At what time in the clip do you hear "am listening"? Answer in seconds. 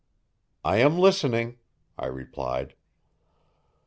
0.77-1.59